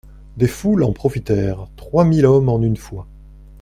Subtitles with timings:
[0.35, 3.07] Des foules en profitèrent, trois mille hommes en une fois.